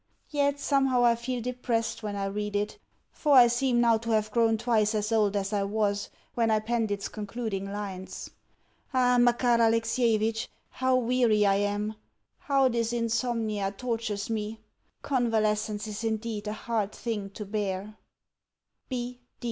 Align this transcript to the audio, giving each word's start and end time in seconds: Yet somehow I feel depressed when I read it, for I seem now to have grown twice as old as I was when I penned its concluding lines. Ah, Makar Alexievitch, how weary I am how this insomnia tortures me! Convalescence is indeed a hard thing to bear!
Yet 0.31 0.59
somehow 0.59 1.05
I 1.05 1.13
feel 1.13 1.41
depressed 1.43 2.01
when 2.01 2.15
I 2.15 2.25
read 2.25 2.55
it, 2.55 2.79
for 3.11 3.33
I 3.33 3.45
seem 3.45 3.79
now 3.79 3.99
to 3.99 4.09
have 4.09 4.31
grown 4.31 4.57
twice 4.57 4.95
as 4.95 5.11
old 5.11 5.35
as 5.35 5.53
I 5.53 5.61
was 5.61 6.09
when 6.33 6.49
I 6.49 6.59
penned 6.59 6.89
its 6.89 7.07
concluding 7.07 7.71
lines. 7.71 8.31
Ah, 8.95 9.19
Makar 9.19 9.61
Alexievitch, 9.61 10.49
how 10.71 10.95
weary 10.95 11.45
I 11.45 11.57
am 11.57 11.93
how 12.39 12.67
this 12.67 12.93
insomnia 12.93 13.71
tortures 13.77 14.27
me! 14.27 14.59
Convalescence 15.03 15.85
is 15.85 16.03
indeed 16.03 16.47
a 16.47 16.53
hard 16.53 16.93
thing 16.93 17.29
to 17.29 17.45
bear! 17.45 17.95